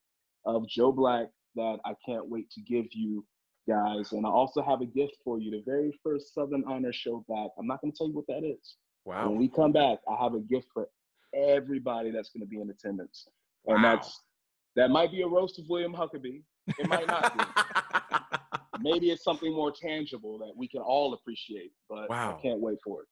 [0.46, 3.24] of Joe Black that I can't wait to give you
[3.70, 4.12] guys.
[4.14, 5.52] And I also have a gift for you.
[5.52, 7.52] The very first Southern Honor show back.
[7.60, 8.78] I'm not going to tell you what that is.
[9.06, 9.30] Wow.
[9.30, 10.88] When we come back, I have a gift for
[11.36, 13.28] everybody that's going to be in attendance.
[13.68, 13.96] And Wow.
[13.98, 14.20] that's
[14.76, 16.42] that might be a roast of William Huckabee.
[16.68, 18.20] It might not be.
[18.82, 21.72] Maybe it's something more tangible that we can all appreciate.
[21.90, 22.38] But Wow.
[22.38, 23.08] I can't wait for it.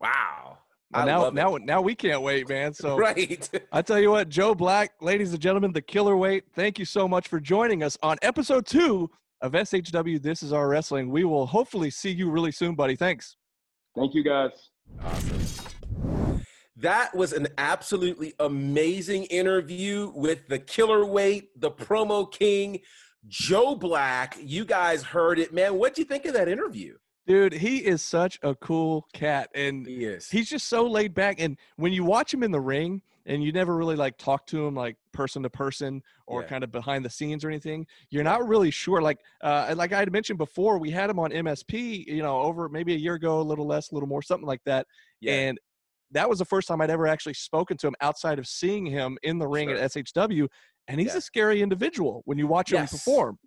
[0.00, 0.58] wow.
[0.90, 1.36] Well, I now love it.
[1.36, 2.72] now now we can't wait, man.
[2.72, 3.48] So right.
[3.72, 6.44] I tell you what, Joe Black, ladies and gentlemen, the killer weight.
[6.54, 9.10] Thank you so much for joining us on episode two
[9.42, 10.20] of SHW.
[10.22, 11.10] This is our wrestling.
[11.10, 12.96] We will hopefully see you really soon, buddy.
[12.96, 13.36] Thanks.
[13.94, 14.70] Thank you guys.
[15.04, 15.68] Awesome.
[16.80, 22.80] That was an absolutely amazing interview with the killer weight, the promo king,
[23.26, 24.36] Joe Black.
[24.40, 25.74] You guys heard it, man.
[25.76, 26.96] What do you think of that interview?
[27.26, 29.50] Dude, he is such a cool cat.
[29.54, 30.30] And He is.
[30.30, 33.52] he's just so laid back and when you watch him in the ring and you
[33.52, 36.48] never really like talk to him like person to person or Yeah.
[36.48, 39.98] kind of behind the scenes or anything you're not really sure like uh like i
[39.98, 43.40] had mentioned before we had him on msp you know over maybe a year ago
[43.40, 44.86] a little less a little more something like that
[45.20, 45.32] yeah.
[45.34, 45.58] and
[46.12, 49.16] that was the first time i'd ever actually spoken to him outside of seeing him
[49.22, 50.46] in the ring at shw
[50.88, 51.18] and he's Yeah.
[51.18, 52.92] a scary individual when you watch him Yes.
[52.92, 53.38] perform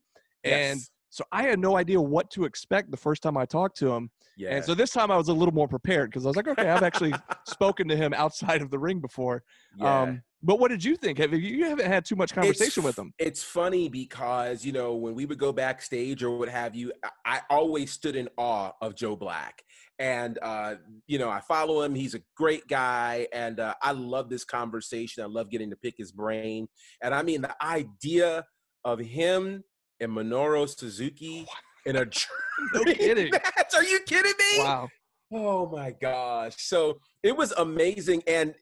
[0.43, 0.91] and Yes.
[1.09, 4.09] so i had no idea what to expect the first time i talked to him
[4.37, 4.55] yeah.
[4.55, 6.67] and so this time I was a little more prepared because I was like, okay,
[6.69, 7.13] I've actually
[7.47, 9.43] spoken to him outside of the ring before.
[9.77, 10.01] yeah.
[10.01, 11.19] Um, But what did you think?
[11.19, 13.13] Have you, you haven't had too much conversation It's- with them?
[13.19, 16.91] It's funny because you know when we would go backstage or what have you,
[17.25, 19.61] I, always stood in awe of Joe Black,
[19.99, 20.75] and uh,
[21.07, 21.93] you know I follow him.
[21.93, 25.23] He's a great guy, and uh, I love this conversation.
[25.23, 26.67] I love getting to pick his brain,
[27.03, 28.45] and I mean the idea
[28.83, 29.63] of him
[29.99, 31.45] and Minoru Suzuki
[31.85, 32.05] in a
[32.73, 33.29] No kidding.
[33.31, 33.73] match.
[33.75, 34.57] Are you kidding me?
[34.59, 34.89] Wow.
[35.33, 36.55] Oh my gosh.
[36.57, 38.23] So it was amazing.
[38.27, 38.53] And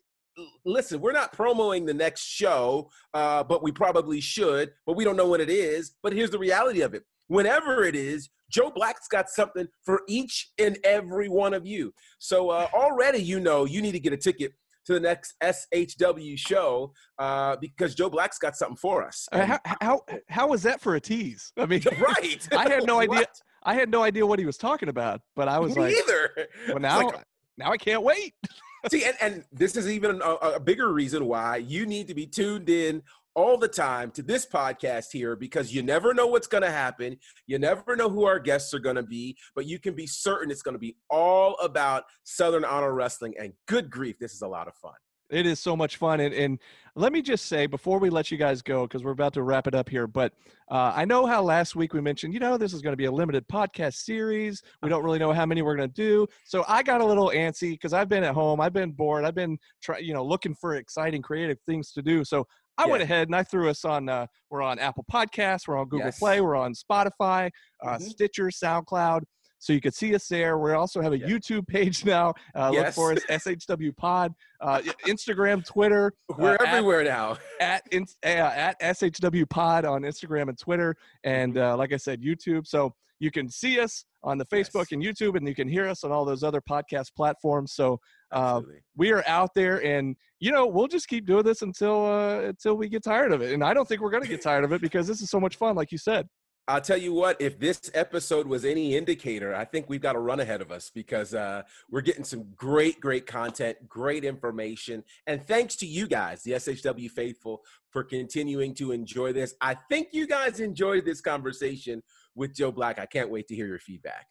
[0.66, 5.16] listen, we're not promoting the next show, uh, but we probably should, but we don't
[5.16, 5.96] know when it is.
[6.04, 10.52] But here's the reality of it whenever it is, Joe Black's got something for each
[10.60, 11.94] and every one of you.
[12.18, 14.54] So uh, already, you know, you need to get a ticket
[14.86, 19.28] to the next SHW show uh, because Joe Black's got something for us.
[19.32, 21.54] Uh, how, how how was that for a tease?
[21.58, 22.48] I mean, right.
[22.58, 23.20] I had no idea.
[23.20, 23.42] What?
[23.64, 26.48] I had no idea what he was talking about, but I was Me like, either.
[26.70, 27.24] well, now like,
[27.58, 28.34] now I can't wait.
[28.90, 32.26] See, and, and this is even a, a bigger reason why you need to be
[32.26, 33.02] tuned in
[33.36, 37.18] all the time to this podcast here because you never know what's going to happen.
[37.48, 40.52] You never know who our guests are going to be, but you can be certain
[40.52, 43.36] it's going to be all about Southern Honor Wrestling.
[43.40, 44.94] And good grief, this is a lot of fun.
[45.30, 46.20] It is so much fun.
[46.20, 46.60] And, and
[46.96, 49.68] let me just say before we let you guys go, because we're about to wrap
[49.68, 50.34] it up here, but
[50.72, 53.06] uh, I know how last week we mentioned, you know, this is going to be
[53.06, 54.62] a limited podcast series.
[54.82, 56.28] We don't really know how many we're going to do.
[56.46, 59.36] So I got a little antsy because I've been at home, I've been bored, I've
[59.36, 62.24] been try, you know, looking for exciting, creative things to do.
[62.24, 64.08] So I went ahead and I threw us on.
[64.08, 66.20] Uh, we're on Apple Podcasts, we're on Google Yes.
[66.20, 67.52] Play, we're on Spotify,
[67.86, 68.02] uh, Mhm.
[68.02, 69.24] Stitcher, SoundCloud.
[69.62, 70.58] So you could see us there.
[70.58, 71.20] We also have a.
[71.20, 72.34] YouTube page now.
[72.56, 76.14] Uh, Look for us, SHW Pod, uh, Instagram, Twitter.
[76.38, 77.38] We're uh, at- everywhere now.
[77.60, 81.74] at in, uh, at SHW Pod on Instagram and Twitter, and Mm-hmm.
[81.74, 82.66] uh, like I said, YouTube.
[82.68, 84.92] So you can see us on the Facebook Yes.
[84.94, 87.74] and YouTube, and you can hear us on all those other podcast platforms.
[87.74, 88.00] So
[88.32, 88.62] uh,
[88.96, 92.76] we are out there, and you know we'll just keep doing this until uh, until
[92.76, 93.54] we get tired of it.
[93.54, 95.58] And I don't think we're gonna get tired of it because this is so much
[95.58, 96.28] fun, like you said.
[96.70, 100.20] I'll tell you what, if this episode was any indicator, I think we've got a
[100.20, 105.04] run ahead of us because uh, we're getting some great, great content, great information.
[105.26, 109.56] And thanks to you guys, the SHW faithful, for continuing to enjoy this.
[109.62, 112.04] I think you guys enjoyed this conversation
[112.36, 113.00] with Joe Black.
[113.00, 114.28] I can't wait to hear your feedback.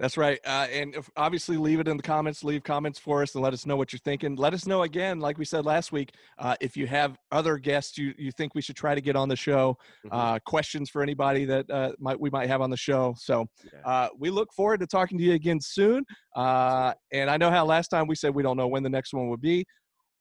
[0.00, 0.40] That's right.
[0.46, 2.42] Uh, and if, obviously, leave it in the comments.
[2.42, 4.34] Leave comments for us and let us know what you're thinking.
[4.34, 7.98] Let us know again, like we said last week, uh, if you have other guests
[7.98, 10.08] you, you think we should try to get on the show, Mhm.
[10.10, 13.14] uh, questions for anybody that uh, might we might have on the show.
[13.18, 13.46] So
[13.84, 16.02] uh, we look forward to talking to you again soon.
[16.34, 19.12] Uh, and I know how last time we said we don't know when the next
[19.12, 19.66] one would be.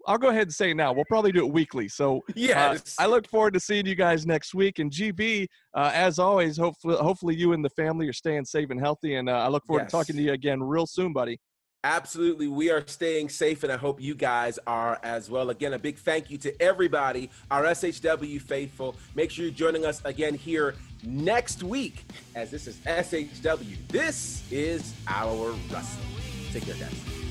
[0.10, 0.92] I'll go ahead and say now.
[0.92, 1.88] We'll probably do it weekly.
[1.88, 2.96] So uh, yes.
[2.98, 4.80] I look forward to seeing you guys next week.
[4.80, 5.46] And GB,
[5.76, 9.16] uh, as always, hopefully, hopefully you and the family are staying safe and healthy.
[9.16, 11.40] And uh, I look forward to talking to you again real soon, buddy.
[11.84, 12.48] Absolutely.
[12.48, 15.52] We are staying safe, and I hope you guys are as well.
[15.52, 18.98] Again, a big thank you to everybody, our SHW faithful.
[19.16, 22.04] Make sure you're joining us again here next week,
[22.36, 23.78] as this is SHW.
[23.88, 26.06] This is our wrestling.
[26.52, 27.29] Take care, guys.